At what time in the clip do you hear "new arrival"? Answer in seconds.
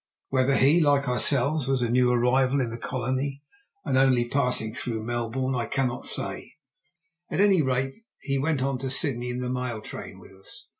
1.87-2.59